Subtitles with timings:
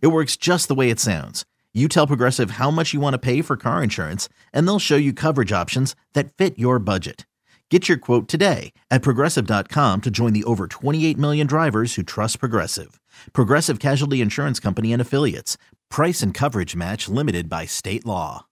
[0.00, 1.44] It works just the way it sounds.
[1.74, 4.96] You tell Progressive how much you want to pay for car insurance, and they'll show
[4.96, 7.26] you coverage options that fit your budget.
[7.70, 12.38] Get your quote today at progressive.com to join the over 28 million drivers who trust
[12.40, 12.98] Progressive.
[13.34, 15.58] Progressive Casualty Insurance Company and Affiliates.
[15.90, 18.46] Price and coverage match limited by state law.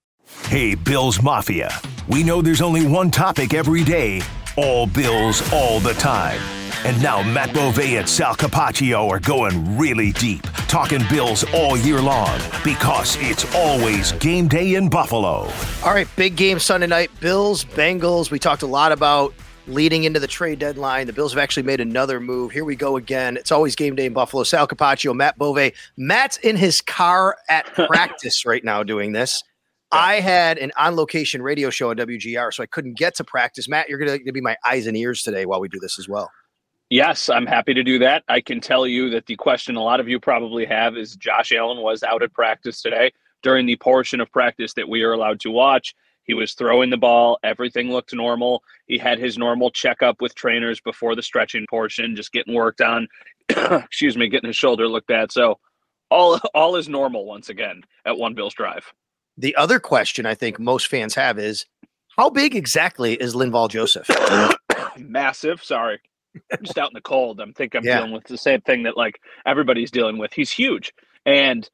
[0.49, 1.81] Hey, Bills Mafia.
[2.09, 4.21] We know there's only one topic every day
[4.57, 6.64] all Bills, all the time.
[6.85, 12.03] And now Matt Bove and Sal Capaccio are going really deep, talking Bills all year
[12.03, 15.51] long because it's always game day in Buffalo.
[15.83, 17.11] All right, big game Sunday night.
[17.21, 18.31] Bills, Bengals.
[18.31, 19.33] We talked a lot about
[19.67, 21.07] leading into the trade deadline.
[21.07, 22.53] The Bills have actually made another move.
[22.53, 23.39] Here we go again.
[23.39, 24.43] It's always game day in Buffalo.
[24.43, 25.73] Sal Capaccio, Matt Bove.
[25.97, 29.43] Matt's in his car at practice right now doing this.
[29.91, 33.71] I had an on location radio show at WGR, so I couldn't get to practice.
[33.71, 36.11] Matt, you're going to be my eyes and ears today while we do this as
[36.11, 36.31] well.
[36.95, 38.23] Yes, I'm happy to do that.
[38.29, 41.51] I can tell you that the question a lot of you probably have is Josh
[41.51, 43.13] Allen was out at practice today
[43.43, 45.93] during the portion of practice that we are allowed to watch.
[46.23, 47.41] He was throwing the ball.
[47.43, 48.63] Everything looked normal.
[48.87, 53.09] He had his normal checkup with trainers before the stretching portion, just getting worked on.
[53.49, 55.33] Excuse me, getting his shoulder looked at.
[55.33, 55.59] So
[56.13, 58.95] all all is normal once again at One Bills Drive.
[59.37, 61.67] The other question I think most fans have is
[62.17, 64.09] how big exactly is Linval Joseph?
[64.97, 65.61] Massive.
[65.61, 65.99] Sorry.
[66.63, 67.41] Just out in the cold.
[67.41, 67.99] I'm think I'm yeah.
[67.99, 70.33] dealing with the same thing that like everybody's dealing with.
[70.33, 70.93] He's huge.
[71.27, 71.69] And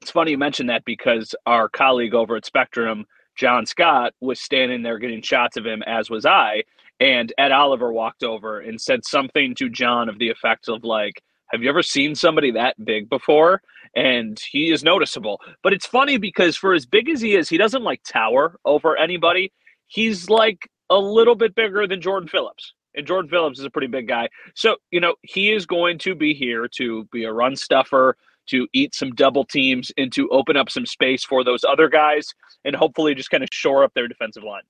[0.00, 4.82] it's funny you mentioned that because our colleague over at Spectrum, John Scott, was standing
[4.82, 6.64] there getting shots of him, as was I.
[7.00, 11.22] And Ed Oliver walked over and said something to John of the effect of like,
[11.52, 13.60] have you ever seen somebody that big before?
[13.94, 15.40] And he is noticeable.
[15.62, 18.96] But it's funny because for as big as he is, he doesn't like tower over
[18.96, 19.52] anybody.
[19.86, 22.72] He's like a little bit bigger than Jordan Phillips.
[22.94, 24.28] And Jordan Phillips is a pretty big guy.
[24.54, 28.16] So, you know, he is going to be here to be a run stuffer,
[28.46, 32.34] to eat some double teams, and to open up some space for those other guys
[32.64, 34.62] and hopefully just kind of shore up their defensive line.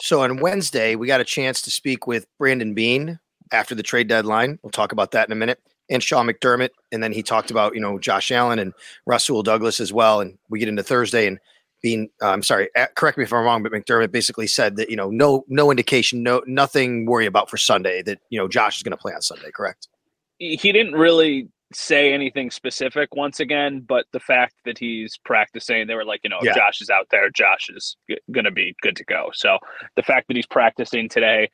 [0.00, 3.18] So on Wednesday, we got a chance to speak with Brandon Beane
[3.52, 4.58] after the trade deadline.
[4.62, 5.60] We'll talk about that in a minute.
[5.90, 6.70] And Sean McDermott.
[6.92, 8.72] And then he talked about, you know, Josh Allen and
[9.06, 10.20] Rasul Douglas as well.
[10.20, 11.38] And we get into Thursday and
[11.84, 14.96] being uh, I'm sorry, correct me if I'm wrong, but McDermott basically said that you
[14.96, 18.82] know no no indication, no nothing worry about for Sunday that you know Josh is
[18.82, 19.50] going to play on Sunday.
[19.54, 19.86] Correct?
[20.38, 25.94] He didn't really say anything specific once again, but the fact that he's practicing, they
[25.94, 26.54] were like, you know, yeah.
[26.54, 29.30] Josh is out there, Josh is g- going to be good to go.
[29.34, 29.58] So
[29.96, 31.50] the fact that he's practicing today,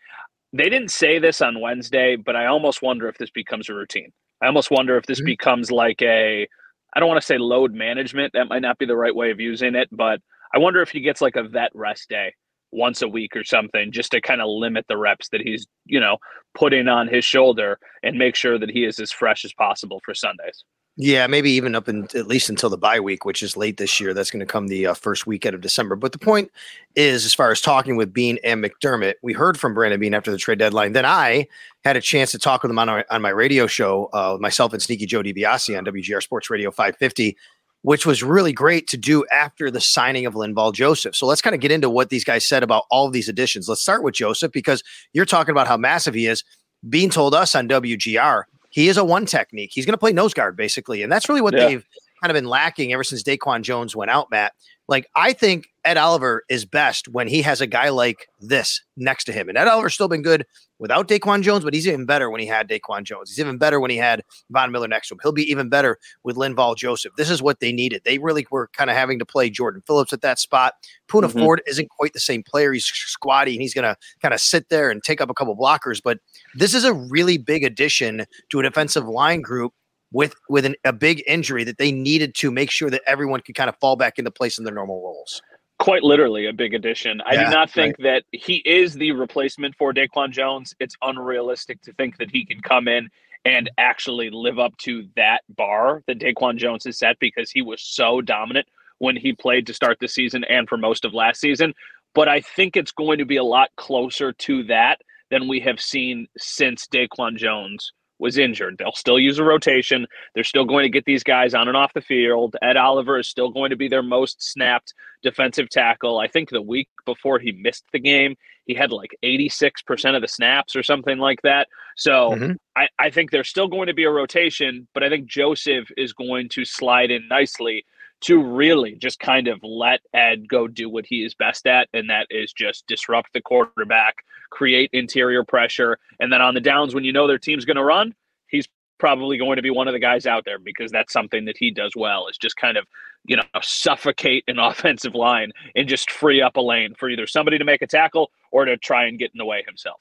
[0.53, 4.13] they didn't say this on Wednesday, but I almost wonder if this becomes a routine.
[4.43, 5.27] I almost wonder if this mm-hmm.
[5.27, 6.49] becomes like a
[6.95, 8.33] I don't want to say load management.
[8.33, 10.21] That might not be the right way of using it, but
[10.53, 12.35] I wonder if he gets like a vet rest day
[12.73, 16.01] once a week or something just to kind of limit the reps that he's, you
[16.01, 16.19] know,
[16.55, 20.15] putting on his shoulder and make sure that he is as fresh as possible for
[20.15, 20.65] Sundays.
[21.03, 24.01] Yeah, maybe even up in at least until the bye week, which is late this
[24.01, 24.13] year.
[24.13, 25.97] That's going to come the uh, first weekend of December.
[25.97, 26.51] But the point
[26.95, 30.31] is, as far as talking with Beane and McDermott, we heard from Brandon Beane after
[30.31, 30.93] the trade deadline.
[30.93, 31.47] Then I
[31.85, 34.75] had a chance to talk with him on, our, on my radio show, uh, myself
[34.75, 37.35] and Sneaky Joe DiBiase on WGR Sports Radio 550,
[37.81, 41.17] which was really great to do after the signing of Linval Joseph.
[41.17, 43.71] So let's kind of get into what these guys said about all of these additions.
[43.71, 46.45] Let's start with Joseph because you're talking about how massive he is.
[46.87, 49.71] Beane told us on WGR he is a one technique.
[49.75, 51.67] He's going to play nose guard basically, and that's really what yeah.
[51.67, 51.87] they've
[52.21, 54.53] kind of been lacking ever since Daquan Jones went out, Matt.
[54.89, 59.25] Like I think Ed Oliver is best when he has a guy like this next
[59.25, 59.49] to him.
[59.49, 60.45] And Ed Oliver's still been good
[60.81, 63.31] without Daquan Jones, but he's even better when he had Daquan Jones.
[63.31, 65.21] He's even better when he had Von Miller next to him.
[65.23, 67.15] He'll be even better with Linval Joseph.
[67.17, 68.03] This is what they needed.
[68.05, 70.75] They really were kind of having to play Jordan Phillips at that spot.
[71.07, 71.39] Poona mm-hmm.
[71.39, 72.73] Ford isn't quite the same player.
[72.73, 75.57] He's squatty and he's going to kind of sit there and take up a couple
[75.57, 76.01] blockers.
[76.03, 76.19] But
[76.57, 79.73] this is a really big addition to a defensive line group
[80.13, 83.55] with with an, a big injury that they needed to make sure that everyone could
[83.55, 85.41] kind of fall back into place in their normal roles.
[85.79, 87.23] Quite literally a big addition.
[87.23, 88.23] I yeah, do not think right.
[88.33, 90.75] that he is the replacement for Daquan Jones.
[90.79, 93.09] It's unrealistic to think that he can come in
[93.47, 97.81] and actually live up to that bar that Daquan Jones has set because he was
[97.81, 98.67] so dominant
[98.99, 101.73] when he played to start the season and for most of last season.
[102.15, 105.81] But I think it's going to be a lot closer to that than we have
[105.81, 108.77] seen since Daquan Jones was injured.
[108.79, 110.07] They'll still use a rotation.
[110.35, 112.57] They're still going to get these guys on and off the field.
[112.63, 116.19] Ed Oliver is still going to be their most snapped defensive tackle.
[116.19, 118.37] I think the week before he missed the game,
[118.67, 121.69] he had like 86% of the snaps or something like that.
[121.97, 122.53] So mm-hmm.
[122.77, 126.13] I, I think there's still going to be a rotation, but I think Joseph is
[126.13, 127.85] going to slide in nicely
[128.23, 132.11] to really just kind of let Ed go do what he is best at, and
[132.11, 134.17] that is just disrupt the quarterback,
[134.51, 137.85] create interior pressure, and then on the downs when you know their team's going to
[137.85, 138.15] run,
[138.49, 138.69] he's
[138.99, 141.71] probably going to be one of the guys out there because that's something that he
[141.71, 142.87] does well is just kind of
[143.25, 147.59] you know suffocate an offensive line and just free up a lane for either somebody
[147.59, 150.01] to make a tackle or to try and get in the way himself.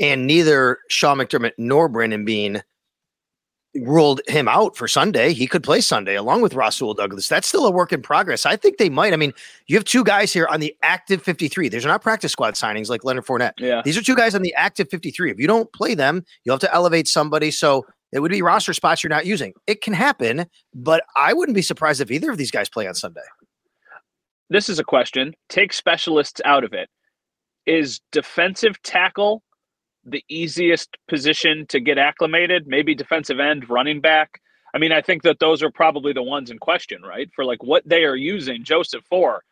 [0.00, 2.62] And neither Sean McDermott nor Brandon Beane
[3.74, 5.32] ruled him out for Sunday.
[5.32, 7.28] He could play Sunday along with Rasul Douglas.
[7.28, 8.44] That's still a work in progress.
[8.44, 9.12] I think they might.
[9.12, 9.32] I mean,
[9.66, 11.68] you have two guys here on the active 53.
[11.68, 13.52] These are not practice squad signings like Leonard Fournette.
[13.58, 13.80] Yeah.
[13.84, 15.30] These are two guys on the active 53.
[15.30, 17.50] If you don't play them, you'll have to elevate somebody.
[17.50, 19.54] So it would be roster spots you're not using.
[19.66, 22.94] It can happen, but I wouldn't be surprised if either of these guys play on
[22.94, 23.22] Sunday.
[24.50, 25.34] This is a question.
[25.48, 26.90] Take specialists out of it.
[27.64, 29.42] Is defensive tackle
[30.04, 34.40] the easiest position to get acclimated, maybe defensive end, running back.
[34.74, 37.30] I mean, I think that those are probably the ones in question, right?
[37.34, 39.42] For like what they are using Joseph for,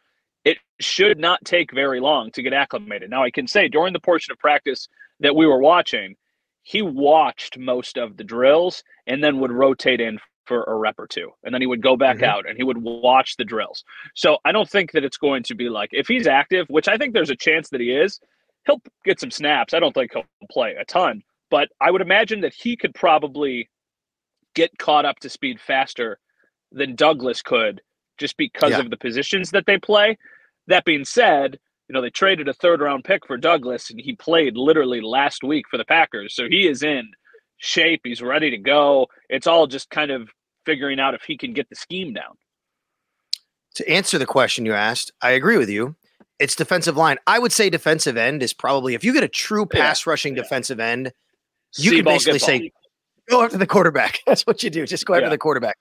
[0.44, 3.10] it should not take very long to get acclimated.
[3.10, 4.88] Now, I can say during the portion of practice
[5.20, 6.16] that we were watching,
[6.62, 11.06] he watched most of the drills and then would rotate in for a rep or
[11.06, 11.30] two.
[11.44, 12.24] And then he would go back mm-hmm.
[12.24, 13.84] out and he would watch the drills.
[14.14, 16.96] So I don't think that it's going to be like if he's active, which I
[16.96, 18.18] think there's a chance that he is,
[18.66, 19.74] he'll get some snaps.
[19.74, 23.68] I don't think he'll play a ton, but I would imagine that he could probably
[24.54, 26.18] get caught up to speed faster
[26.72, 27.80] than Douglas could
[28.18, 28.80] just because yeah.
[28.80, 30.16] of the positions that they play.
[30.66, 31.58] That being said,
[31.88, 35.42] you know, they traded a third round pick for Douglas and he played literally last
[35.42, 36.34] week for the Packers.
[36.34, 37.10] So he is in
[37.56, 38.02] shape.
[38.04, 39.08] He's ready to go.
[39.28, 40.28] It's all just kind of
[40.66, 42.36] figuring out if he can get the scheme down.
[43.76, 45.96] To answer the question you asked, I agree with you
[46.40, 47.18] it's defensive line.
[47.26, 50.10] I would say defensive end is probably if you get a true pass yeah.
[50.10, 50.42] rushing yeah.
[50.42, 51.12] defensive end,
[51.76, 52.72] you can basically say
[53.28, 54.18] go after the quarterback.
[54.26, 54.86] That's what you do.
[54.86, 55.30] Just go after yeah.
[55.30, 55.76] the quarterback.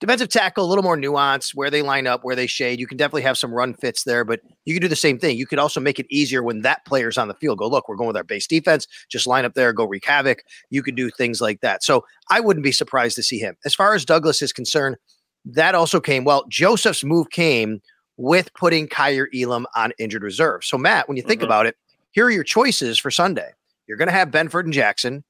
[0.00, 2.80] Defensive tackle, a little more nuance where they line up, where they shade.
[2.80, 5.36] You can definitely have some run fits there, but you can do the same thing.
[5.36, 7.58] You could also make it easier when that player's on the field.
[7.58, 8.86] Go, look, we're going with our base defense.
[9.08, 10.42] Just line up there, go wreak havoc.
[10.68, 11.82] You could do things like that.
[11.84, 13.56] So I wouldn't be surprised to see him.
[13.64, 14.96] As far as Douglas is concerned,
[15.44, 16.24] that also came.
[16.24, 17.80] Well, Joseph's move came
[18.16, 20.64] with putting Kaiir Elam on injured reserve.
[20.64, 21.46] So, Matt, when you think mm-hmm.
[21.46, 21.76] about it,
[22.12, 23.50] here are your choices for Sunday.
[23.86, 25.24] You're going to have Benford and Jackson.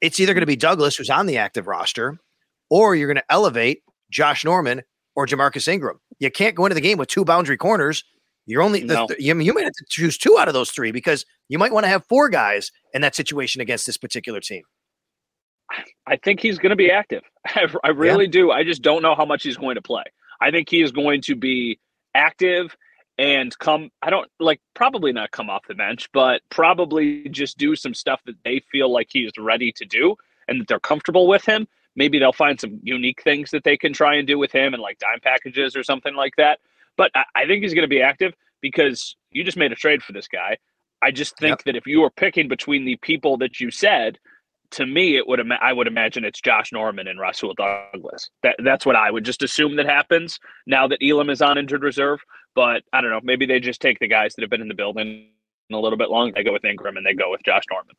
[0.00, 2.18] It's either going to be Douglas, who's on the active roster,
[2.70, 4.82] or you're going to elevate Josh Norman
[5.16, 5.98] or Ja'Marcus Ingram.
[6.20, 8.04] You can't go into the game with two boundary corners.
[8.46, 9.06] You're only no.
[9.08, 11.72] the, you, you might have to choose two out of those three because you might
[11.72, 14.62] want to have four guys in that situation against this particular team.
[16.06, 17.22] I think he's going to be active.
[17.46, 18.30] I, I really yeah.
[18.30, 18.50] do.
[18.50, 20.04] I just don't know how much he's going to play.
[20.40, 21.78] I think he is going to be
[22.14, 22.76] active
[23.18, 27.74] and come I don't like probably not come off the bench, but probably just do
[27.74, 31.44] some stuff that they feel like he's ready to do and that they're comfortable with
[31.44, 31.66] him.
[31.96, 34.82] Maybe they'll find some unique things that they can try and do with him and
[34.82, 36.60] like dime packages or something like that.
[36.96, 40.02] But I, I think he's going to be active because you just made a trade
[40.02, 40.58] for this guy.
[41.02, 41.64] I just think yep.
[41.64, 44.18] that if you were picking between the people that you said,
[44.72, 48.30] to me, it would I would imagine it's Josh Norman and Rasul Douglas.
[48.42, 51.82] That that's what I would just assume that happens now that Elam is on injured
[51.82, 52.20] reserve.
[52.54, 53.20] But I don't know.
[53.22, 55.28] Maybe they just take the guys that have been in the building
[55.72, 56.32] a little bit long.
[56.34, 57.94] They go with Ingram and they go with Josh Norman.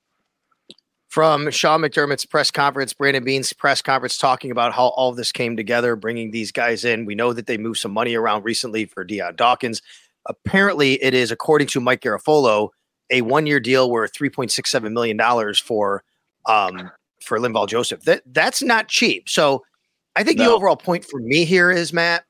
[1.07, 5.57] From Sean McDermott's press conference, Brandon Beane's press conference, talking about how all this came
[5.57, 7.05] together, bringing these guys in.
[7.05, 9.81] We know that they moved some money around recently for Dion Dawkins.
[10.27, 12.69] Apparently, it is, according to Mike Garafolo,
[13.09, 15.19] a one-year deal worth $3.67 million
[15.55, 16.03] for
[16.49, 16.91] um,
[17.21, 18.01] for Linval Joseph.
[18.01, 19.29] That that's not cheap.
[19.29, 19.63] So
[20.15, 20.45] I think no.
[20.45, 22.25] the overall point for me here is Matt.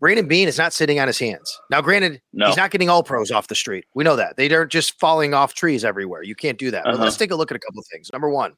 [0.00, 1.60] Brandon Beane is not sitting on his hands.
[1.70, 2.46] Now, granted, no.
[2.46, 3.84] he's not getting all pros off the street.
[3.94, 4.36] We know that.
[4.36, 6.22] They aren't just falling off trees everywhere.
[6.22, 6.86] You can't do that.
[6.86, 6.96] Uh-huh.
[6.96, 8.08] But let's take a look at a couple of things.
[8.12, 8.52] Number one,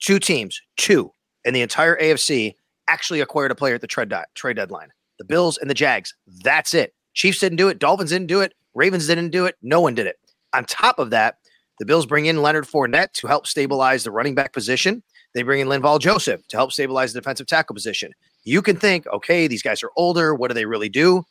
[0.00, 1.12] two teams, two
[1.44, 2.54] in the entire AFC
[2.88, 4.88] actually acquired a player at the trade, di- trade deadline.
[5.18, 6.14] The Bills and the Jags.
[6.42, 6.94] That's it.
[7.12, 7.78] Chiefs didn't do it.
[7.78, 8.54] Dolphins didn't do it.
[8.74, 9.56] Ravens didn't do it.
[9.62, 10.16] No one did it.
[10.54, 11.36] On top of that,
[11.78, 15.02] the Bills bring in Leonard Fournette to help stabilize the running back position.
[15.34, 18.12] They bring in Linval Joseph to help stabilize the defensive tackle position.
[18.44, 20.34] You can think, okay, these guys are older.
[20.34, 21.24] What do they really do?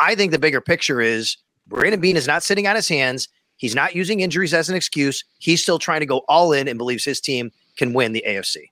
[0.00, 1.36] I think the bigger picture is
[1.66, 3.28] Brandon Beane is not sitting on his hands.
[3.56, 5.24] He's not using injuries as an excuse.
[5.38, 8.66] He's still trying to go all in and believes his team can win the AFC.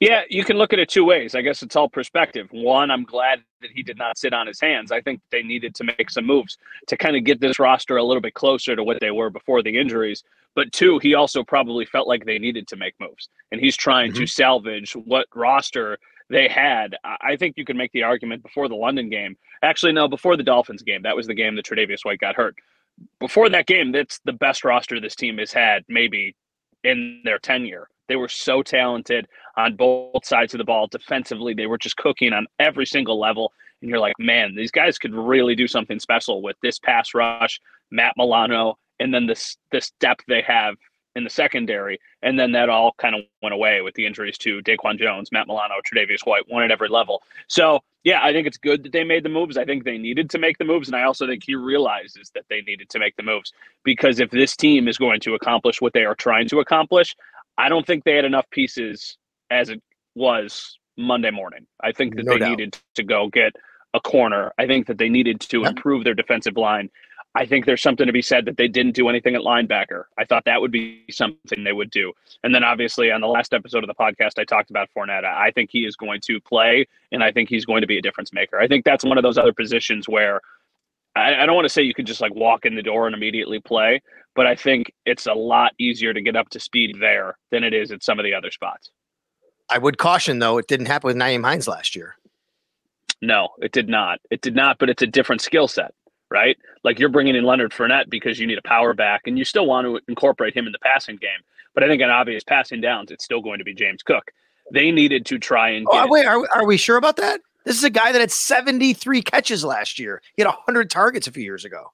[0.00, 1.34] Yeah, you can look at it two ways.
[1.34, 2.48] I guess it's all perspective.
[2.52, 4.92] One, I'm glad that he did not sit on his hands.
[4.92, 8.04] I think they needed to make some moves to kind of get this roster a
[8.04, 10.22] little bit closer to what they were before the injuries.
[10.54, 13.28] But two, he also probably felt like they needed to make moves.
[13.50, 14.20] And he's trying mm-hmm.
[14.20, 15.98] to salvage what roster
[16.30, 16.96] they had.
[17.20, 19.36] I think you can make the argument before the London game.
[19.62, 21.02] Actually, no, before the Dolphins game.
[21.02, 22.56] That was the game that Tre'Davious White got hurt.
[23.18, 26.36] Before that game, that's the best roster this team has had maybe
[26.84, 27.88] in their tenure.
[28.08, 30.86] They were so talented on both sides of the ball.
[30.86, 33.52] Defensively, they were just cooking on every single level.
[33.80, 37.60] And you're like, man, these guys could really do something special with this pass rush,
[37.90, 40.76] Matt Milano, and then this this depth they have
[41.16, 41.98] in the secondary.
[42.22, 45.46] And then that all kind of went away with the injuries to Daquan Jones, Matt
[45.46, 47.22] Milano, Tre'Davious White, one at every level.
[47.46, 49.56] So yeah, I think it's good that they made the moves.
[49.56, 50.88] I think they needed to make the moves.
[50.88, 54.30] And I also think he realizes that they needed to make the moves because if
[54.30, 57.16] this team is going to accomplish what they are trying to accomplish,
[57.58, 59.16] I don't think they had enough pieces
[59.50, 59.82] as it
[60.14, 61.66] was Monday morning.
[61.82, 62.50] I think that no they doubt.
[62.50, 63.54] needed to go get
[63.94, 64.52] a corner.
[64.58, 66.90] I think that they needed to improve their defensive line.
[67.36, 70.04] I think there's something to be said that they didn't do anything at linebacker.
[70.16, 72.12] I thought that would be something they would do.
[72.44, 75.24] And then obviously on the last episode of the podcast, I talked about Fournette.
[75.24, 78.02] I think he is going to play and I think he's going to be a
[78.02, 78.60] difference maker.
[78.60, 80.40] I think that's one of those other positions where
[81.16, 83.14] I, I don't want to say you could just like walk in the door and
[83.14, 84.02] immediately play,
[84.34, 87.72] but I think it's a lot easier to get up to speed there than it
[87.72, 88.90] is at some of the other spots.
[89.70, 92.16] I would caution though, it didn't happen with Nyheim Hines last year.
[93.22, 94.20] No, it did not.
[94.30, 95.94] It did not, but it's a different skill set
[96.34, 96.58] right?
[96.82, 99.66] Like you're bringing in Leonard Fournette because you need a power back and you still
[99.66, 101.30] want to incorporate him in the passing game.
[101.74, 104.30] But I think an obvious passing downs, it's still going to be James Cook.
[104.72, 107.40] They needed to try and oh, wait, are, are we sure about that?
[107.64, 110.20] This is a guy that had 73 catches last year.
[110.36, 111.92] He had 100 targets a few years ago.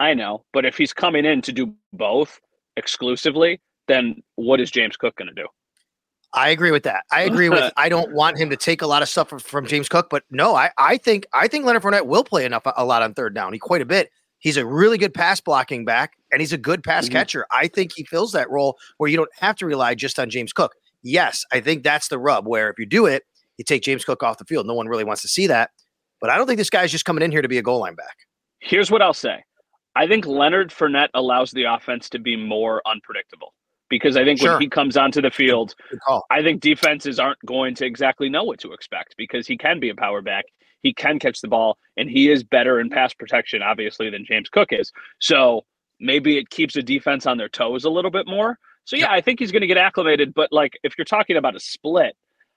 [0.00, 2.40] I know, but if he's coming in to do both
[2.76, 5.48] exclusively, then what is James Cook going to do?
[6.34, 7.04] I agree with that.
[7.10, 7.72] I agree with.
[7.76, 10.54] I don't want him to take a lot of stuff from James Cook, but no,
[10.54, 13.52] I, I think I think Leonard Fournette will play enough a lot on third down.
[13.52, 14.10] He quite a bit.
[14.38, 17.14] He's a really good pass blocking back, and he's a good pass mm-hmm.
[17.14, 17.46] catcher.
[17.50, 20.52] I think he fills that role where you don't have to rely just on James
[20.52, 20.74] Cook.
[21.02, 22.46] Yes, I think that's the rub.
[22.46, 23.24] Where if you do it,
[23.58, 24.66] you take James Cook off the field.
[24.66, 25.70] No one really wants to see that.
[26.20, 27.94] But I don't think this guy's just coming in here to be a goal line
[27.94, 28.16] back.
[28.60, 29.44] Here's what I'll say.
[29.94, 33.52] I think Leonard Fournette allows the offense to be more unpredictable
[33.88, 34.52] because I think sure.
[34.52, 35.74] when he comes onto the field,
[36.30, 39.88] I think defenses aren't going to exactly know what to expect because he can be
[39.88, 40.44] a power back.
[40.82, 44.48] He can catch the ball, and he is better in pass protection, obviously, than James
[44.48, 44.92] Cook is.
[45.20, 45.64] So
[45.98, 48.58] maybe it keeps the defense on their toes a little bit more.
[48.84, 50.32] So yeah, I think he's going to get acclimated.
[50.32, 52.14] But like, if you're talking about a split,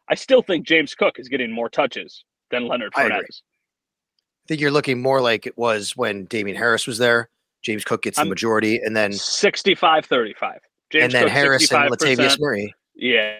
[0.10, 3.12] I still think James Cook is getting more touches than Leonard Fournette.
[3.12, 7.30] I, I think you're looking more like it was when Damien Harris was there.
[7.62, 10.60] James Cook gets the I'm majority, and then 65 35.
[10.90, 12.74] James and then Cook, Harris and Latavius Murray.
[12.96, 13.36] Yeah.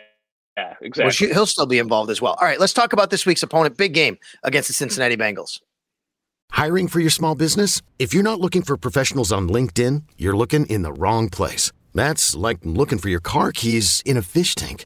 [0.58, 1.28] Yeah, exactly.
[1.28, 2.34] Well, he'll still be involved as well.
[2.40, 3.78] All right, let's talk about this week's opponent.
[3.78, 5.62] Big game against the Cincinnati Bengals.
[6.52, 7.82] Hiring for your small business?
[7.98, 11.72] If you're not looking for professionals on LinkedIn, you're looking in the wrong place.
[11.94, 14.86] That's like looking for your car keys in a fish tank.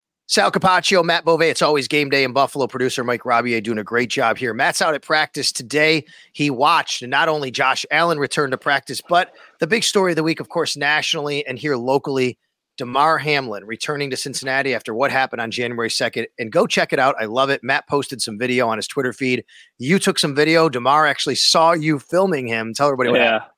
[0.31, 1.41] Sal Capaccio, Matt Bove.
[1.41, 2.65] It's always game day in Buffalo.
[2.65, 4.53] Producer Mike Robier doing a great job here.
[4.53, 6.05] Matt's out at practice today.
[6.31, 10.23] He watched not only Josh Allen return to practice, but the big story of the
[10.23, 12.37] week, of course, nationally and here locally–
[12.77, 16.25] Damar Hamlin returning to Cincinnati after what happened on January 2nd.
[16.39, 17.15] And go check it out.
[17.19, 17.63] I love it.
[17.63, 19.43] Matt posted some video on his Twitter feed.
[19.77, 20.67] You took some video.
[20.67, 22.73] Damar actually saw you filming him.
[22.73, 23.31] Tell everybody what yeah.
[23.33, 23.51] happened.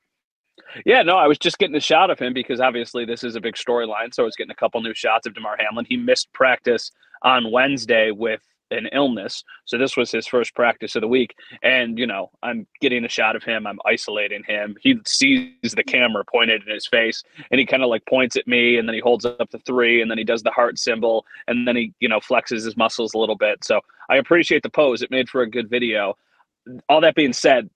[0.84, 3.40] Yeah, no, I was just getting a shot of him because obviously this is a
[3.40, 4.12] big storyline.
[4.12, 5.86] So I was getting a couple new shots of Damar Hamlin.
[5.88, 6.90] He missed practice
[7.22, 8.40] on Wednesday with
[8.70, 9.44] an illness.
[9.64, 11.34] So this was his first practice of the week.
[11.62, 13.66] And, you know, I'm getting a shot of him.
[13.66, 14.76] I'm isolating him.
[14.80, 18.46] He sees the camera pointed in his face and he kind of like points at
[18.46, 21.24] me and then he holds up the three and then he does the heart symbol
[21.46, 23.64] and then he, you know, flexes his muscles a little bit.
[23.64, 25.02] So I appreciate the pose.
[25.02, 26.16] It made for a good video.
[26.88, 27.68] All that being said,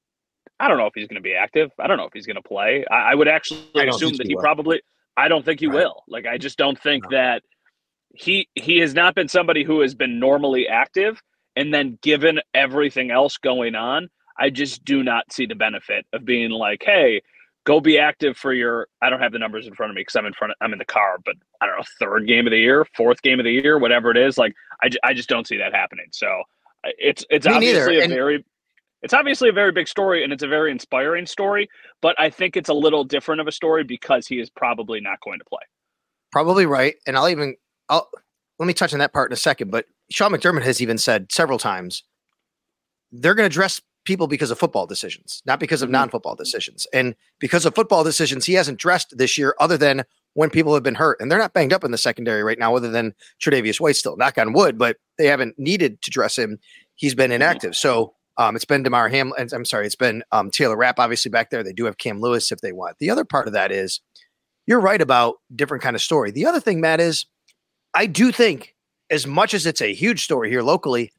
[0.60, 1.70] I don't know if he's going to be active.
[1.78, 2.84] I don't know if he's going to play.
[2.90, 4.82] I, I would actually assume that he, he probably,
[5.16, 5.76] I don't think he right.
[5.76, 6.02] will.
[6.08, 7.16] Like, I just don't think no.
[7.16, 7.42] that–
[8.14, 11.22] he he has not been somebody who has been normally active
[11.56, 16.24] and then given everything else going on i just do not see the benefit of
[16.24, 17.20] being like hey
[17.64, 20.16] go be active for your i don't have the numbers in front of me because
[20.16, 22.50] i'm in front of, i'm in the car but i don't know third game of
[22.50, 25.46] the year fourth game of the year whatever it is like i, I just don't
[25.46, 26.42] see that happening so
[26.84, 28.00] it's it's me obviously neither.
[28.00, 28.44] a and- very
[29.02, 31.69] it's obviously a very big story and it's a very inspiring story
[32.00, 35.21] but i think it's a little different of a story because he is probably not
[35.21, 35.62] going to play
[36.33, 37.55] probably right and i'll even
[37.88, 38.09] I'll
[38.59, 39.71] let me touch on that part in a second.
[39.71, 42.02] But Sean McDermott has even said several times
[43.12, 45.95] they're going to dress people because of football decisions, not because of mm-hmm.
[45.95, 46.87] non-football decisions.
[46.93, 50.83] And because of football decisions, he hasn't dressed this year other than when people have
[50.83, 51.21] been hurt.
[51.21, 54.17] And they're not banged up in the secondary right now, other than Tre'Davious White still,
[54.17, 56.59] knock on wood, but they haven't needed to dress him.
[56.97, 57.76] He's been inactive.
[57.76, 59.49] So um, it's been Damar Hamlin.
[59.52, 61.62] I'm sorry, it's been um, Taylor Rapp, obviously back there.
[61.62, 62.97] They do have Cam Lewis if they want.
[62.99, 64.00] The other part of that is
[64.66, 66.30] you're right about different kind of story.
[66.30, 67.26] The other thing, Matt, is
[67.95, 68.75] I do think,
[69.11, 71.11] as much as it's a huge story here locally,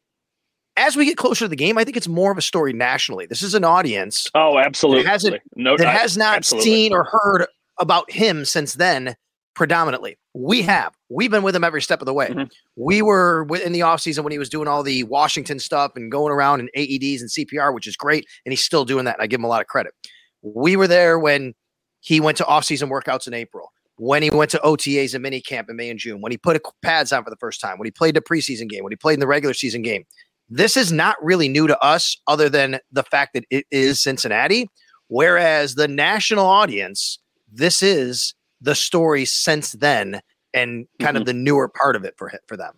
[0.78, 3.26] as we get closer to the game, I think it's more of a story nationally.
[3.26, 4.30] This is an audience.
[4.34, 5.04] Oh, absolutely.
[5.04, 6.72] That hasn't no, that has not absolutely.
[6.72, 7.48] seen or heard
[7.80, 9.16] about him since then.
[9.56, 10.96] Predominantly, we have.
[11.10, 12.30] We've been with him every step of the way.
[12.30, 12.44] Mm-hmm.
[12.76, 16.32] We were in the offseason when he was doing all the Washington stuff and going
[16.32, 18.28] around in AEDs and CPR, which is great.
[18.46, 19.16] And he's still doing that.
[19.16, 19.94] And I give him a lot of credit.
[20.42, 21.56] We were there when
[22.00, 25.70] he went to offseason workouts in April when he went to OTAs and mini camp
[25.70, 27.92] in May and June, when he put pads on for the first time, when he
[27.92, 30.06] played the preseason game, when he played in the regular season game.
[30.50, 34.70] This is not really new to us, other than the fact that it is Cincinnati.
[35.10, 37.20] Whereas the national audience,
[37.52, 40.22] this is the story since then
[40.54, 41.22] and kind mm-hmm.
[41.22, 42.74] of the newer part of it for for them.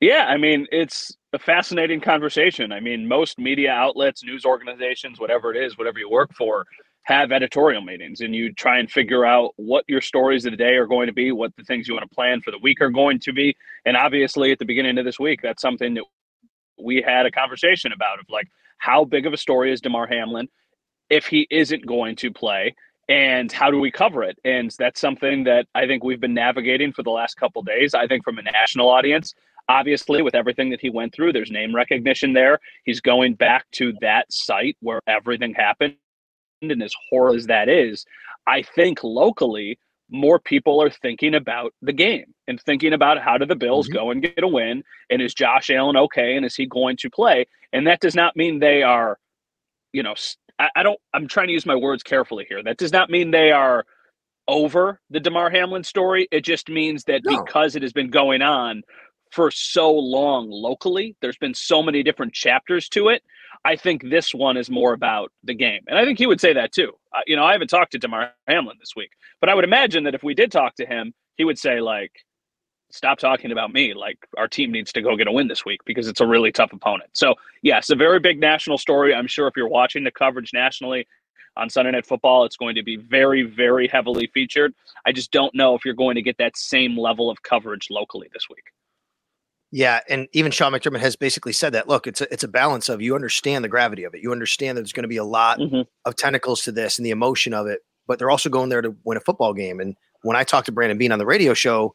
[0.00, 2.72] Yeah, I mean, it's a fascinating conversation.
[2.72, 6.66] I mean, most media outlets, news organizations, whatever it is, whatever you work for,
[7.04, 10.74] have editorial meetings and you try and figure out what your stories of the day
[10.74, 12.90] are going to be, what the things you want to plan for the week are
[12.90, 13.56] going to be.
[13.84, 16.04] And obviously, at the beginning of this week, that's something that
[16.78, 20.48] we had a conversation about of like, how big of a story is Damar Hamlin
[21.08, 22.74] if he isn't going to play?
[23.08, 24.38] And how do we cover it?
[24.44, 27.94] And that's something that I think we've been navigating for the last couple days.
[27.94, 29.34] I think from a national audience,
[29.68, 33.94] obviously with everything that he went through there's name recognition there he's going back to
[33.98, 35.96] that site where everything happened
[36.70, 38.04] and as horrible as that is,
[38.46, 39.78] I think locally
[40.10, 43.96] more people are thinking about the game and thinking about how do the Bills mm-hmm.
[43.96, 47.10] go and get a win and is Josh Allen okay and is he going to
[47.10, 47.46] play?
[47.72, 49.18] And that does not mean they are,
[49.92, 50.14] you know,
[50.58, 50.98] I, I don't.
[51.12, 52.62] I'm trying to use my words carefully here.
[52.62, 53.84] That does not mean they are
[54.46, 56.28] over the Damar Hamlin story.
[56.30, 57.42] It just means that no.
[57.42, 58.82] because it has been going on
[59.30, 63.22] for so long locally, there's been so many different chapters to it
[63.64, 65.80] I think this one is more about the game.
[65.86, 66.92] And I think he would say that too.
[67.14, 70.04] Uh, you know, I haven't talked to Damar Hamlin this week, but I would imagine
[70.04, 72.12] that if we did talk to him, he would say, like,
[72.94, 73.92] stop talking about me.
[73.92, 76.52] Like, our team needs to go get a win this week because it's a really
[76.52, 77.10] tough opponent.
[77.12, 79.14] So, yes, a very big national story.
[79.14, 81.06] I'm sure if you're watching the coverage nationally
[81.56, 84.74] on Sunday Night Football, it's going to be very, very heavily featured.
[85.06, 88.28] I just don't know if you're going to get that same level of coverage locally
[88.32, 88.64] this week.
[89.72, 91.88] Yeah, and even Sean McDermott has basically said that.
[91.88, 94.22] Look, it's a, it's a balance of you understand the gravity of it.
[94.22, 95.80] You understand that there's going to be a lot mm-hmm.
[96.04, 98.94] of tentacles to this and the emotion of it, but they're also going there to
[99.02, 99.80] win a football game.
[99.80, 101.92] And when I talked to Brandon Beane on the radio show,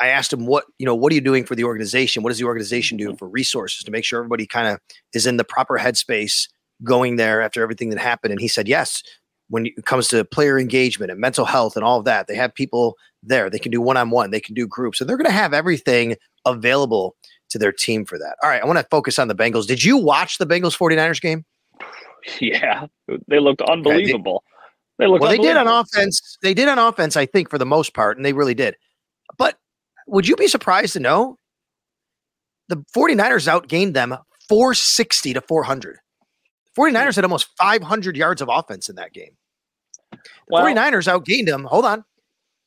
[0.00, 2.22] I asked him what you know what are you doing for the organization?
[2.22, 3.16] What does the organization do mm-hmm.
[3.16, 4.80] for resources to make sure everybody kind of
[5.12, 6.48] is in the proper headspace
[6.84, 8.32] going there after everything that happened?
[8.32, 9.02] And he said yes.
[9.50, 12.54] When it comes to player engagement and mental health and all of that, they have
[12.54, 13.48] people there.
[13.48, 14.30] They can do one on one.
[14.30, 17.16] They can do groups, and they're going to have everything available
[17.48, 18.36] to their team for that.
[18.42, 19.66] All right, I want to focus on the Bengals.
[19.66, 21.44] Did you watch the Bengals 49ers game?
[22.40, 22.88] Yeah,
[23.28, 24.42] they looked unbelievable.
[24.98, 26.36] they, they looked well, they did on offense.
[26.42, 28.76] They did on offense, I think, for the most part, and they really did.
[30.08, 31.38] Would you be surprised to know
[32.68, 34.16] the 49ers outgained them
[34.48, 35.98] 460 to 400?
[36.76, 39.36] 49ers had almost 500 yards of offense in that game.
[40.12, 40.18] The
[40.50, 41.64] well, 49ers outgained them.
[41.64, 42.04] Hold on.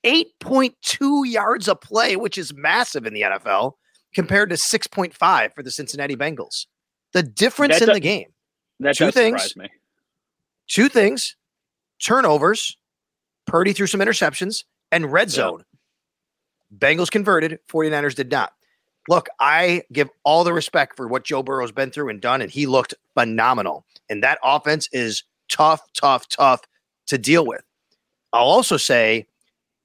[0.04, 3.74] 8.2 yards a play, which is massive in the NFL,
[4.14, 6.66] compared to 6.5 for the Cincinnati Bengals.
[7.14, 8.34] The difference in the game.
[8.80, 9.56] That two things.
[9.56, 9.70] Me.
[10.68, 11.36] Two things:
[12.02, 12.78] turnovers.
[13.46, 15.60] Purdy threw some interceptions and red zone.
[15.60, 15.71] Yeah.
[16.76, 17.60] Bengals converted.
[17.72, 18.54] 49ers did not.
[19.08, 22.52] look, I give all the respect for what Joe Burrow's been through and done, and
[22.52, 23.86] he looked phenomenal.
[24.10, 26.62] And that offense is tough, tough, tough
[27.08, 27.64] to deal with.
[28.34, 29.28] I'll also say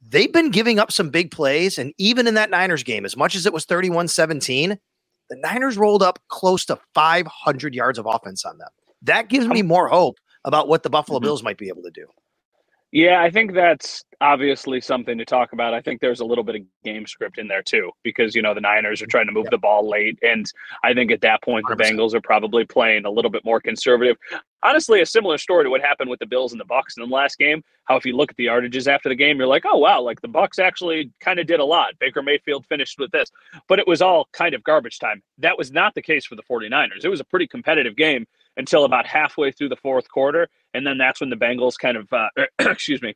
[0.00, 1.78] they've been giving up some big plays.
[1.78, 4.78] And even in that Niners game, as much as it was 31 17,
[5.28, 8.68] the Niners rolled up close to 500 yards of offense on them.
[9.02, 11.26] That gives me more hope about what the Buffalo mm-hmm.
[11.26, 12.06] Bills might be able to do.
[12.96, 15.74] Yeah, I think that's obviously something to talk about.
[15.74, 18.54] I think there's a little bit of game script in there too, because you know
[18.54, 19.50] the Niners are trying to move yeah.
[19.50, 20.50] the ball late, and
[20.82, 21.76] I think at that point 100%.
[21.76, 24.16] the Bengals are probably playing a little bit more conservative.
[24.62, 27.14] Honestly, a similar story to what happened with the Bills and the Bucs in the
[27.14, 27.62] last game.
[27.84, 30.22] How if you look at the yardages after the game, you're like, oh wow, like
[30.22, 31.92] the Bucs actually kind of did a lot.
[32.00, 33.30] Baker Mayfield finished with this,
[33.68, 35.22] but it was all kind of garbage time.
[35.36, 37.04] That was not the case for the 49ers.
[37.04, 38.26] It was a pretty competitive game
[38.56, 42.12] until about halfway through the fourth quarter, and then that's when the Bengals kind of,
[42.12, 43.14] uh, excuse me,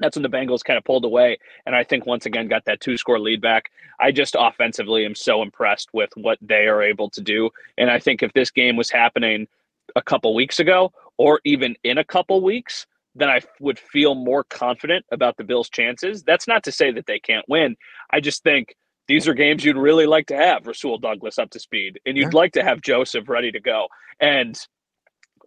[0.00, 1.38] that's when the Bengals kind of pulled away.
[1.66, 3.70] And I think once again got that two score lead back.
[4.00, 7.50] I just offensively am so impressed with what they are able to do.
[7.76, 9.48] And I think if this game was happening
[9.96, 14.44] a couple weeks ago or even in a couple weeks, then I would feel more
[14.44, 16.22] confident about the Bills' chances.
[16.22, 17.76] That's not to say that they can't win.
[18.10, 18.76] I just think
[19.08, 22.32] these are games you'd really like to have Rasul Douglas up to speed, and you'd
[22.32, 22.38] yeah.
[22.38, 23.88] like to have Joseph ready to go,
[24.20, 24.58] and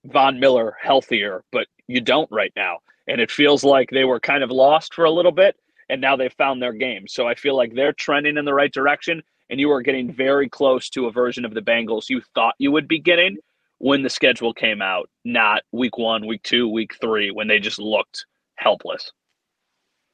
[0.06, 2.80] Von Miller healthier, but you don't right now.
[3.08, 5.56] And it feels like they were kind of lost for a little bit,
[5.90, 7.08] and now they've found their game.
[7.08, 10.50] So I feel like they're trending in the right direction, and you are getting very
[10.50, 13.38] close to a version of the Bengals you thought you would be getting
[13.78, 17.80] when the schedule came out, not week one, week two, week three, when they just
[17.80, 19.12] looked helpless.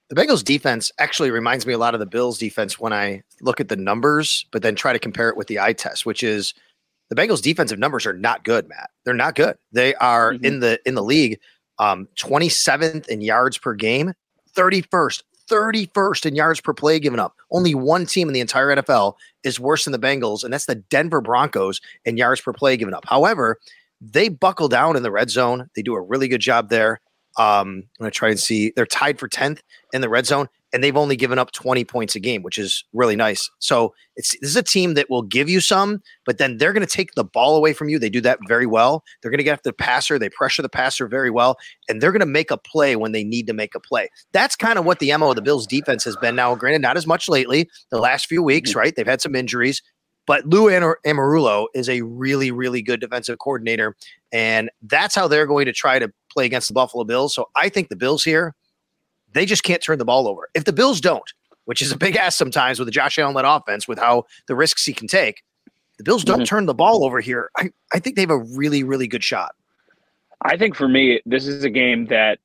[0.09, 3.59] The Bengals defense actually reminds me a lot of the Bills defense when I look
[3.59, 6.53] at the numbers, but then try to compare it with the eye test, which is
[7.09, 8.89] the Bengals defensive numbers are not good, Matt.
[9.03, 9.57] They're not good.
[9.71, 10.45] They are mm-hmm.
[10.45, 11.39] in the in the league
[11.79, 14.13] um 27th in yards per game,
[14.55, 17.35] 31st, 31st in yards per play given up.
[17.51, 20.75] Only one team in the entire NFL is worse than the Bengals, and that's the
[20.75, 23.05] Denver Broncos in yards per play given up.
[23.07, 23.59] However,
[24.01, 25.69] they buckle down in the red zone.
[25.75, 27.01] They do a really good job there.
[27.37, 28.73] Um, I'm going to try and see.
[28.75, 29.59] They're tied for 10th
[29.93, 32.83] in the red zone, and they've only given up 20 points a game, which is
[32.93, 33.49] really nice.
[33.59, 36.85] So it's this is a team that will give you some, but then they're going
[36.85, 37.99] to take the ball away from you.
[37.99, 39.03] They do that very well.
[39.21, 40.19] They're going to get after the passer.
[40.19, 43.23] They pressure the passer very well, and they're going to make a play when they
[43.23, 44.09] need to make a play.
[44.33, 46.55] That's kind of what the MO of the Bills defense has been now.
[46.55, 48.79] Granted, not as much lately, the last few weeks, mm-hmm.
[48.79, 48.95] right?
[48.95, 49.81] They've had some injuries,
[50.25, 53.95] but Lou Anarumo is a really, really good defensive coordinator,
[54.33, 57.33] and that's how they're going to try to play against the Buffalo Bills.
[57.33, 58.53] So I think the Bills here,
[59.33, 60.49] they just can't turn the ball over.
[60.53, 61.33] If the Bills don't,
[61.65, 64.55] which is a big ask sometimes with the Josh Allen led offense, with how the
[64.55, 65.41] risks he can take,
[65.97, 66.43] the Bills don't mm-hmm.
[66.43, 67.49] turn the ball over here.
[67.57, 69.55] I, I think they have a really, really good shot.
[70.43, 72.37] I think for me, this is a game that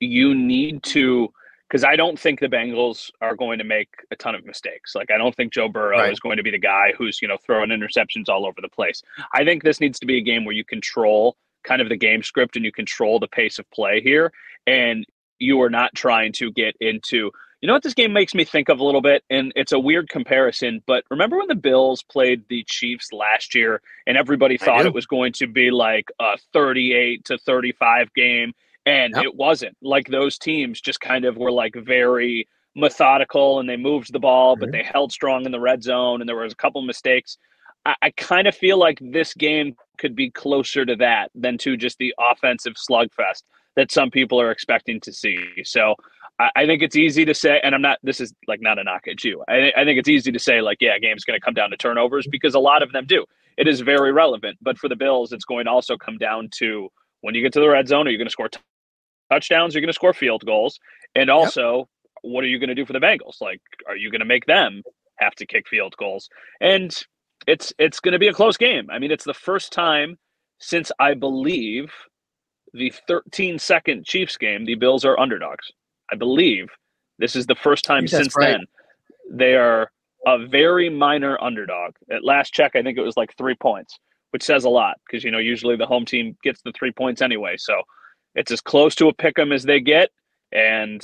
[0.00, 1.28] you need to
[1.68, 4.94] because I don't think the Bengals are going to make a ton of mistakes.
[4.94, 6.12] Like I don't think Joe Burrow right.
[6.12, 9.02] is going to be the guy who's you know throwing interceptions all over the place.
[9.34, 12.22] I think this needs to be a game where you control kind of the game
[12.22, 14.32] script and you control the pace of play here.
[14.66, 15.04] And
[15.38, 18.68] you are not trying to get into, you know what this game makes me think
[18.68, 19.24] of a little bit?
[19.28, 23.80] And it's a weird comparison, but remember when the Bills played the Chiefs last year
[24.06, 28.52] and everybody thought it was going to be like a 38 to 35 game?
[28.84, 29.24] And yep.
[29.24, 29.76] it wasn't.
[29.80, 34.54] Like those teams just kind of were like very methodical and they moved the ball,
[34.54, 34.60] mm-hmm.
[34.60, 37.38] but they held strong in the red zone and there was a couple mistakes.
[37.84, 41.76] I, I kind of feel like this game could be closer to that than to
[41.76, 43.44] just the offensive slugfest
[43.76, 45.38] that some people are expecting to see.
[45.64, 45.94] So
[46.38, 48.84] I, I think it's easy to say, and I'm not, this is like not a
[48.84, 49.44] knock at you.
[49.48, 51.76] I, I think it's easy to say, like, yeah, game's going to come down to
[51.76, 53.24] turnovers because a lot of them do.
[53.56, 54.58] It is very relevant.
[54.60, 56.88] But for the Bills, it's going to also come down to
[57.20, 58.58] when you get to the red zone, are you going to score t-
[59.30, 59.74] touchdowns?
[59.74, 60.80] Are you going to score field goals?
[61.14, 61.86] And also, yep.
[62.22, 63.40] what are you going to do for the Bengals?
[63.40, 64.82] Like, are you going to make them
[65.16, 66.28] have to kick field goals?
[66.60, 66.92] And
[67.46, 68.88] it's it's going to be a close game.
[68.90, 70.18] I mean, it's the first time
[70.58, 71.92] since I believe
[72.72, 75.70] the 13 second Chiefs game, the Bills are underdogs.
[76.10, 76.68] I believe
[77.18, 78.52] this is the first time since right.
[78.52, 78.66] then
[79.30, 79.90] they are
[80.26, 81.94] a very minor underdog.
[82.10, 83.98] At last check, I think it was like three points,
[84.30, 87.22] which says a lot because you know usually the home team gets the three points
[87.22, 87.56] anyway.
[87.58, 87.82] So
[88.34, 90.10] it's as close to a pick 'em as they get,
[90.52, 91.02] and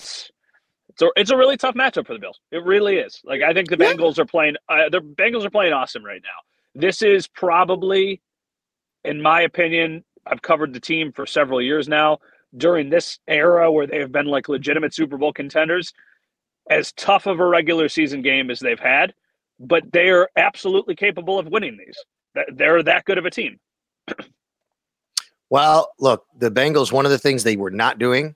[0.98, 2.40] so it's a really tough matchup for the Bills.
[2.50, 3.20] It really is.
[3.24, 3.92] Like I think the yeah.
[3.92, 4.56] Bengals are playing.
[4.68, 6.80] Uh, the Bengals are playing awesome right now.
[6.80, 8.20] This is probably,
[9.04, 12.18] in my opinion, I've covered the team for several years now.
[12.56, 15.92] During this era where they have been like legitimate Super Bowl contenders,
[16.70, 19.14] as tough of a regular season game as they've had,
[19.60, 21.96] but they are absolutely capable of winning these.
[22.54, 23.58] They're that good of a team.
[25.50, 26.90] well, look, the Bengals.
[26.90, 28.34] One of the things they were not doing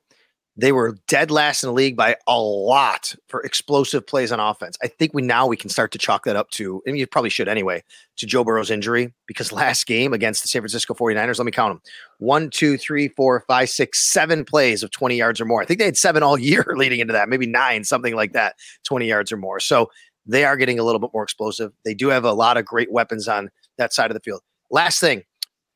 [0.56, 4.76] they were dead last in the league by a lot for explosive plays on offense.
[4.82, 7.30] I think we now we can start to chalk that up to, and you probably
[7.30, 7.82] should anyway,
[8.18, 11.74] to Joe Burrow's injury because last game against the San Francisco 49ers, let me count
[11.74, 11.82] them
[12.18, 15.62] one, two, three, four, five, six, seven plays of 20 yards or more.
[15.62, 18.56] I think they had seven all year leading into that, maybe nine, something like that,
[18.84, 19.58] 20 yards or more.
[19.58, 19.90] So
[20.26, 21.72] they are getting a little bit more explosive.
[21.84, 24.42] They do have a lot of great weapons on that side of the field.
[24.70, 25.22] Last thing,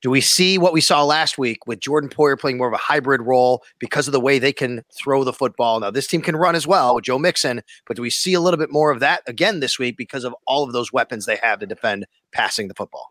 [0.02, 2.78] do we see what we saw last week with Jordan Poyer playing more of a
[2.78, 5.80] hybrid role because of the way they can throw the football?
[5.80, 8.40] Now, this team can run as well with Joe Mixon, but do we see a
[8.40, 11.36] little bit more of that again this week because of all of those weapons they
[11.36, 13.08] have to defend passing the football?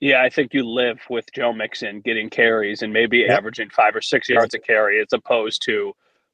[0.00, 3.38] Yeah, I think you live with Joe Mixon getting carries and maybe yep.
[3.38, 5.92] averaging five or six yards a carry as opposed to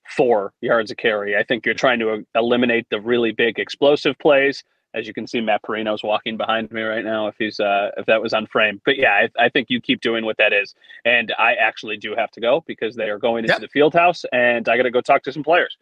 [0.08, 1.36] four yards a carry.
[1.36, 5.26] I think you're trying to uh, eliminate the really big explosive plays as you can
[5.26, 7.26] see, Matt Parrino's walking behind me right now.
[7.26, 10.00] If he's uh, if that was on frame, but yeah, I, I, think you keep
[10.00, 10.74] doing what that is.
[11.04, 13.60] And I actually do have to go because they are going into yep.
[13.60, 15.76] the field house, and I got to go talk to some players.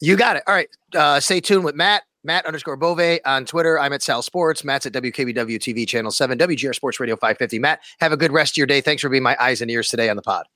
[0.00, 0.42] You got it.
[0.46, 0.68] All right.
[0.94, 2.02] Uh, stay tuned with Matt.
[2.22, 3.78] Matt underscore Bove on Twitter.
[3.78, 4.62] I'm at Sal Sports.
[4.62, 7.58] Matt's at WKBW TV channel seven, WGR Sports Radio 550.
[7.58, 8.80] Matt, have a good rest of your day.
[8.80, 10.46] Thanks for being my eyes and ears today on the pod.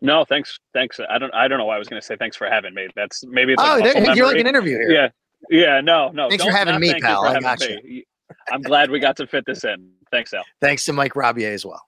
[0.00, 0.58] No, thanks.
[0.72, 0.98] Thanks.
[1.08, 1.32] I don't.
[1.34, 2.88] I don't know why I was going to say thanks for having me.
[2.96, 3.52] That's maybe.
[3.52, 4.90] It's like oh, you're like an interview here.
[4.90, 5.08] Yeah,
[5.50, 6.28] yeah, no, no.
[6.28, 7.24] Thanks for having me, pal.
[7.24, 8.02] I got you.
[8.50, 9.90] I'm glad we got to fit this in.
[10.10, 10.44] Thanks, Al.
[10.60, 11.82] Thanks to Mike Robier as well.